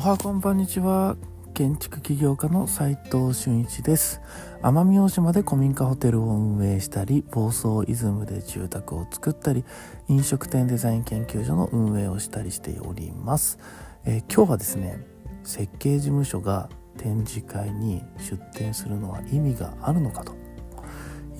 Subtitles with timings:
[0.00, 1.18] おはこんばんにちは。
[1.52, 4.22] 建築起業家の斉藤俊一です。
[4.62, 9.62] 奄美大島で古民家ホテルを運営したり房総イズムで住宅を作ったり
[10.08, 13.58] 飲食店デザイン研究所の運営をしたりしております、
[14.06, 15.04] えー、今日はですね
[15.44, 20.39] 設計事務所が展示会に出展するのは意味があるのかと。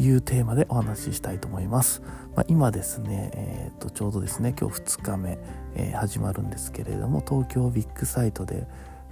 [0.01, 2.03] いうテーマでお話ししたいと思います。
[2.35, 5.39] まあ、今ですね、えー、とちょうどですね今日2日目、
[5.75, 8.67] えー、始まるんですけれども東京ビッグサイトで、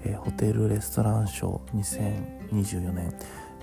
[0.04, 3.12] えー、ホテルレストランショー2024年、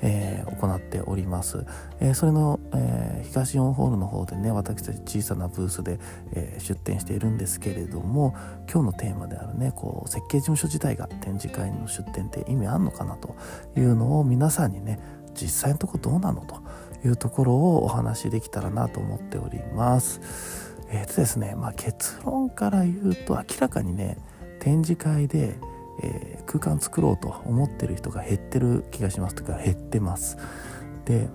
[0.01, 1.65] えー、行っております、
[1.99, 5.99] え、それの、え、東4ホールの方でね私たち小さなブースで、
[6.33, 8.35] え、出展しているんですけれども
[8.71, 13.35] 今日のテーマであるねこう設計事務所自体が展示会の出展って意味あんのかなと
[13.75, 14.99] いうのを皆さんにね
[15.33, 16.64] 実際のとこどうなのと
[17.07, 20.21] いうところをお話しできたらなと思っております。
[20.89, 24.17] えーとですねまあ、結論から言うと明らかにね
[24.59, 25.55] 展示会で、
[26.03, 30.37] えー、空間作ろうと思ってる人が減ってる気がしますというか減ってます。
[31.05, 31.27] で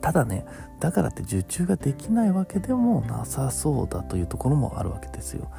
[0.00, 0.46] ただね
[0.80, 5.50] だからって受注ができないわけでもなさそうだというところもあるわけですよ。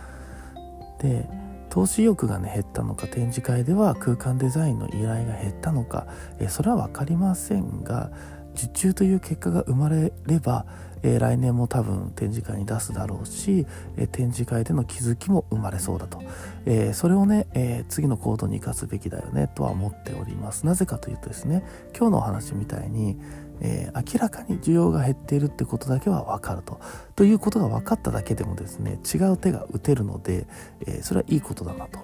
[1.00, 1.28] で
[1.70, 6.08] 投資意欲がね減ったのか展示会では空間デザインの依頼が減ったのか、
[6.40, 8.10] えそれは分かりませんが
[8.58, 10.66] 受注という結果が生まれれば、
[11.04, 16.24] えー、来年も多分展示会に出すだろうし、えー、展示会での気づきも生まれそうだと、
[16.66, 20.66] えー、それをね、え次の行動に生かすべきだよねとは思っております。
[20.66, 21.64] なぜかというとですね
[21.96, 23.18] 今日のお話みたいに、
[23.62, 26.80] え明らかに需要が減っているってことだけは分かると。
[27.16, 30.48] ということが分かっただけでもですね違う手が打てるので、
[30.86, 32.00] えそれはいいことだなと。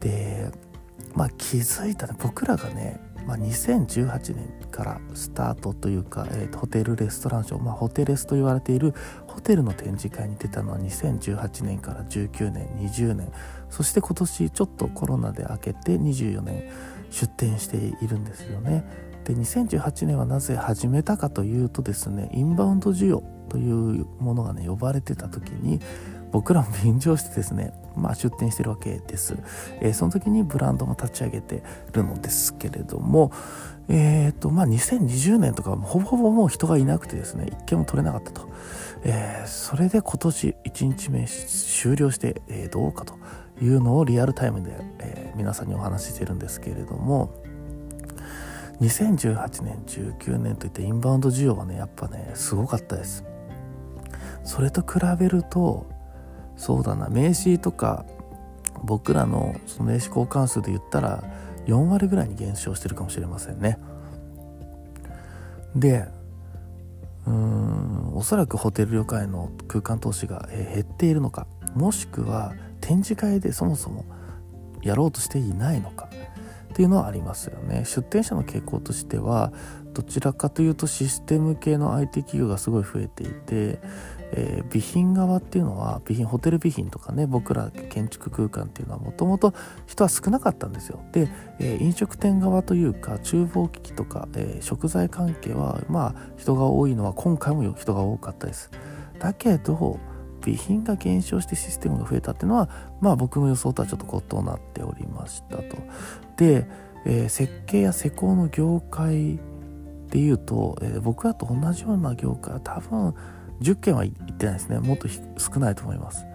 [0.00, 0.50] で
[1.14, 3.00] まあ気づいたね僕らがね
[3.30, 8.92] まあ、2018年からスタートというか、えー、ホテルレストランショー、まあ、ホテレスと言われている
[9.28, 13.30] ホテルの展示会に出たのは2018年から19年20年
[13.68, 16.64] そして今年ちょっとコロナで明けて24年
[17.12, 18.84] 出店しているんですよね。
[19.24, 25.78] で2018年はなぜ始めたかというとですねインバウンド需要というものがね呼ばれてた時に
[26.32, 29.36] 僕らも便乗してですね、まあ、出店してるわけです、
[29.80, 33.32] えー、その時にブランドも立ち上げてるのですけれども
[33.88, 38.48] えっ、とまあ2020年とかほぼほぼもう人がいなくてですね一件も取れなかったと、
[39.02, 43.14] えー、それで今年1日目終了して、えどうかと
[43.60, 47.34] いうのをリアルタイムで、え皆さんにお話ししてるんですけれども
[48.80, 53.24] 2018年19年といってインバウンド需要はねやっぱねすごかったです。
[54.44, 55.86] それと比べると
[56.60, 57.08] そうだな。
[57.08, 58.04] 名刺とか
[58.84, 61.24] 僕らのその名刺交換数で言ったら
[61.66, 63.78] 4割ぐらいに減少してるかもしれませんね。
[65.74, 66.06] で
[67.26, 74.04] うーんおそらくホテル旅館への空間投資が減っているのかもしくは展示会でそもそも
[74.82, 76.10] やろうとしていないのか
[76.72, 77.84] っていうのはありますよね。
[77.86, 79.52] 出店者の傾向としては
[79.94, 83.80] どちらかというとシステム系の IT 企業がすごい増えていて
[84.32, 89.54] えー、備品側っていうのは備品ホテル備品とかね僕ら建築空間っていうのはもともと
[89.86, 91.00] 人は少なかったんですよ。
[91.12, 98.70] で、えー、飲食店側というか厨房機器とか、えー、食材関係はまあ人が多いのは今回も人が多かったです。
[99.18, 99.98] だけど
[100.42, 102.70] 備品が減少してシステムが増えたっていうのは
[103.00, 105.76] まあ僕の予想とはちょっと異なっておりましたと。
[106.36, 106.66] で、
[107.04, 109.38] え設計や施工の業界
[110.10, 113.14] でいうと、え僕らと同じような業界は多分
[113.60, 114.78] 10件は行ってないですね。
[114.78, 116.26] もっと少ないと思います。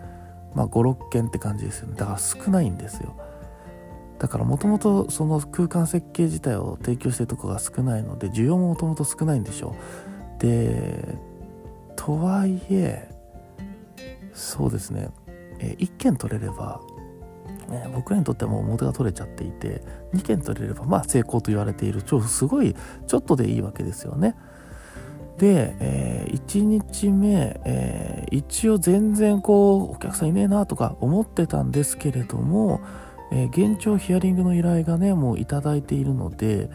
[0.53, 1.95] まあ56件って感じですよね。
[1.95, 3.15] だから少ないんですよ。
[4.19, 9.75] だからもともとその空間設計自体を提供してるとこが少ないので需要ももともと少ないんでしょ
[10.39, 10.41] う。
[10.41, 11.17] で
[11.95, 13.09] とはいえ
[14.33, 15.09] そうですね、
[15.59, 16.81] え1件取れれば、
[17.71, 19.81] え僕らにとってはもう元が取れちゃっていて
[20.13, 22.03] 2件取れればまあ成功と言われている。
[22.03, 22.75] 超すごい
[23.07, 24.35] ちょっとでいいわけですよね。
[25.37, 26.04] で、えー、
[26.35, 32.81] 1日目、えー、一応全然こうお客さんいねえなとか思ってたんですけれども、
[33.31, 36.69] えー、現状ヒアリングの依頼がねもういただいているので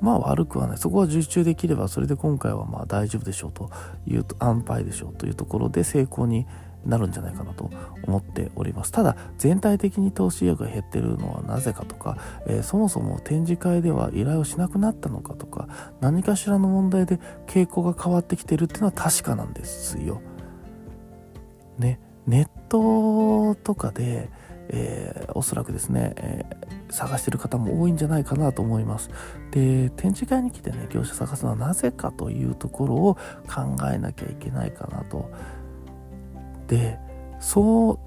[0.00, 0.78] まあ悪くはない。
[0.78, 3.70] そこは受注できればそれで今回はまあ大丈夫でしょうと
[4.06, 6.46] いう安牌でしょうというところで成功に
[6.84, 7.70] なるんじゃないかなと
[8.04, 15.68] 思っておりますただ全体的に投資意欲が減ってるのはなぜかとか、えー、そもそも展示会では依頼をしなくなったのかとか
[16.00, 20.20] 何かしらの問題で傾向が変わってきてるっていうのは確かなんですよ。
[21.78, 24.30] ね、ネットとかで、
[24.68, 29.10] えー、おそらくですね、えー、探してる方も多いんじゃないかなと思います。
[29.50, 33.14] で展示会に来てね業者探すのはなぜかというところを
[33.46, 35.30] 考えなきゃいけないかなと。
[36.72, 36.98] で
[37.38, 37.98] そう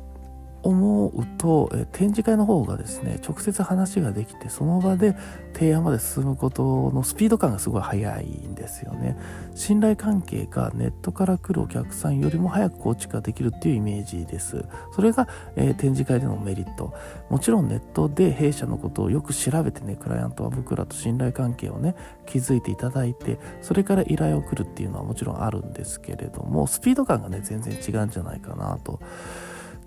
[0.65, 5.15] 思うと、展示会の方がですね直接話ができてその場で
[5.53, 9.15] 提案まで進むことのスピード感がすごい速いんですよね。
[9.53, 14.65] 信頼関係がネットから来るお客さんよりも早く構築ができるっていうイメージです。
[14.93, 16.93] それが、えー、展示会でのメリット。
[17.29, 21.95] もちろんネットで弊社のことをよく調べてねクライアントは僕らと信頼関係をね
[22.25, 28.99] 築いていただいてそれから依頼を来るっていうのはもちろんあるんですけれどもスピード感がね全然違うんじゃないかなと。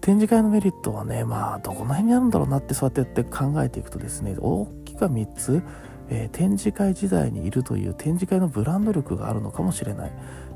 [0.08, 5.62] 展示会のメリットはねまあどこの辺にあるんだろうなってそうやって考えていくとですね大きくは3つ、
[6.08, 10.12] えー、展示会時代にいるという展示会のブランド力があるのかもしれない、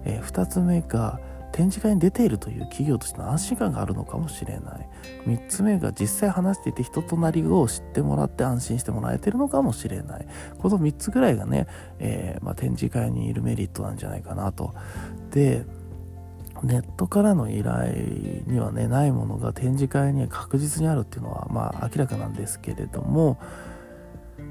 [0.07, 1.21] えー、2つ目が
[1.53, 4.89] 展示会に出ているという企業としての安心感があるのかもしれない。
[5.27, 10.27] 3つ目が実際話していて人となりを知ってもらって安心してもらえてるのかもしれない。
[10.57, 11.67] この3つぐらいがね、
[11.99, 14.73] えー、まあ、展示会にいるメリットなんじゃないかなと。
[15.31, 15.67] で
[16.63, 17.93] ネットからの依頼
[18.47, 23.39] にはねないものが展示会には確実にあるっていうのはまあ明らかなんですけれども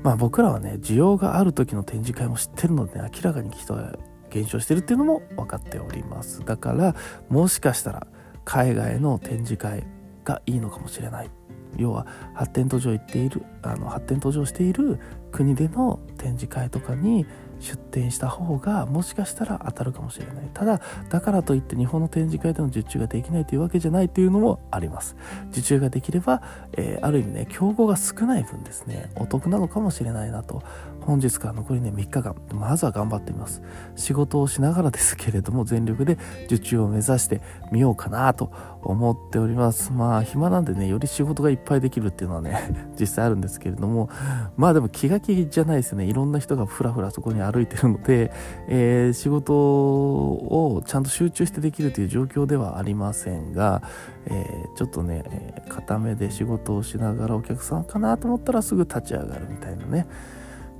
[0.03, 3.97] まあ僕らはね需要がある時の展示会も知ってるので、ね、明らかに人が
[4.29, 6.43] 減少してるっていうのも分かっております。
[6.45, 6.95] だから
[7.29, 8.07] もしかしたら
[8.45, 9.85] 海外の展示会
[10.23, 11.29] がいいのかもしれない。
[11.77, 14.99] 要は発展途上行っているあの発展途上している
[15.31, 17.25] 国での展示会とかに
[17.61, 20.49] 出展した方がもしかしたら当たるかもしれない。
[20.53, 25.15] ただだからといって日本の展示会での受注ができないというわけじゃないというのもあります。
[25.51, 26.41] 受注ができれば、
[26.73, 30.61] えー、ある意味ね競合が少ない分ですねお得なのかもしれないなと。
[31.01, 32.35] 本日から残りね3日間。
[32.53, 33.61] まずは頑張ってみます。
[33.95, 37.41] 仕事をしながらですけれども全力で受注を目指して
[37.71, 38.51] みようかなと
[38.83, 39.91] 思っております。
[39.91, 44.09] まあ暇なんでねより仕事がいっぱいできるっていうのはね 実際あるんですけれども。
[44.57, 46.05] まあでも気が気じゃないですよね。
[46.05, 48.31] いろんな人がふらふらそこに歩いてるので、
[48.67, 53.81] えー、仕事をちゃんと集中してできるという状況ではありませんが、
[54.25, 60.07] えー、ちょっとね、えー、固めで仕事をしながらお客さんかなと思ったらすぐ立ち上がるみたいなね。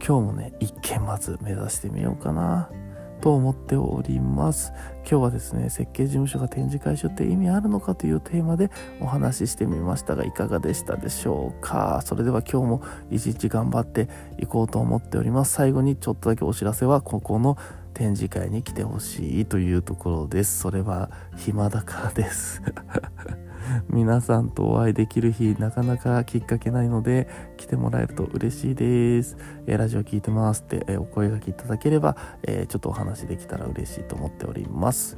[0.06, 2.70] 今日もね一件まず目指してみようかな。
[3.22, 4.74] と思っております。
[5.10, 8.70] 今日はですね設計事務所が展示会所って意味あるのかというテーマで
[9.00, 12.02] お話ししてみましたがいかがでしたでしょうか。
[12.04, 14.10] それでは今日も一日頑張って
[14.40, 15.54] いこうと思っております。
[15.54, 17.58] 最後にちょっとだけお知らせはここの
[17.94, 20.60] 展示会に来てほしいというところです。
[20.60, 22.62] それは暇だからです。
[23.90, 27.28] 皆さんとお会いできる日なかなかきっかけないので
[27.58, 29.38] 来てもらえると嬉しいです、
[29.68, 35.18] えー、ラジオ聞いてますって、えー、お声がけいただければ、えー、ちょっとお話できたら嬉しいと思っております。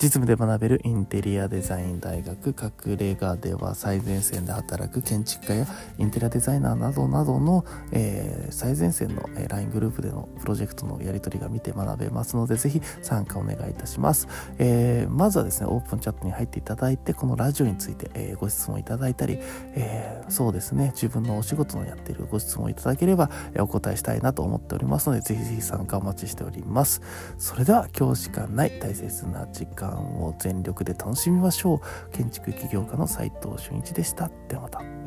[0.00, 5.66] 実務で学べるインテリアデザイン大学隠れ家では最前線で働く建築家や
[5.98, 14.28] インテリアデザイナーなどなどの、えー、最前線の、LINE グループでのプロジェクトのやり取りが見て学べますのでぜひ参加お願いいたします、
[14.58, 27.02] えー、まずはですねオープンチャットに入っていただいてこのラジオについて、えご質問いただいたり、えそうですね自分のお仕事のやっているご質問いただければ、お答えしたいなと思っておりますのでぜひぜひ参加お待ちしております。
[27.38, 32.10] それでは今日しかない大切な時間間を全力で楽しみましょう。
[32.10, 34.30] 建築起業家の斉藤俊一でした。
[34.48, 35.01] ではまた。